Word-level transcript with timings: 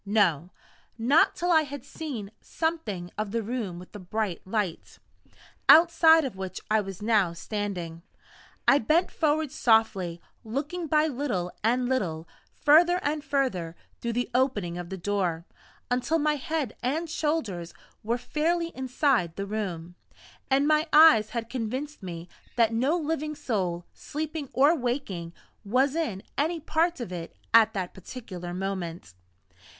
No 0.03 0.49
not 0.97 1.35
till 1.35 1.51
I 1.51 1.61
had 1.61 1.85
seen 1.85 2.31
something 2.41 3.11
of 3.19 3.29
the 3.29 3.43
room 3.43 3.77
with 3.77 3.91
the 3.91 3.99
bright 3.99 4.41
light, 4.47 4.97
outside 5.69 6.25
of 6.25 6.35
which 6.35 6.59
I 6.71 6.81
was 6.81 7.03
now 7.03 7.33
standing. 7.33 8.01
I 8.67 8.79
bent 8.79 9.11
forward 9.11 9.51
softly; 9.51 10.19
looking 10.43 10.87
by 10.87 11.05
little 11.05 11.51
and 11.63 11.87
little 11.87 12.27
further 12.55 12.99
and 13.03 13.23
further 13.23 13.75
through 13.99 14.13
the 14.13 14.31
opening 14.33 14.75
of 14.75 14.89
the 14.89 14.97
door, 14.97 15.45
until 15.91 16.17
my 16.17 16.37
head 16.37 16.75
and 16.81 17.07
shoulders 17.07 17.71
were 18.01 18.17
fairly 18.17 18.69
inside 18.75 19.35
the 19.35 19.45
room, 19.45 19.93
and 20.49 20.67
my 20.67 20.87
eyes 20.91 21.29
had 21.29 21.47
convinced 21.47 22.01
me 22.01 22.27
that 22.55 22.73
no 22.73 22.97
living 22.97 23.35
soul, 23.35 23.85
sleeping 23.93 24.49
or 24.51 24.75
waking, 24.75 25.31
was 25.63 25.93
in 25.95 26.23
any 26.39 26.59
part 26.59 26.99
of 26.99 27.11
it 27.11 27.37
at 27.53 27.73
that 27.73 27.93
particular 27.93 28.51
moment. 28.51 29.13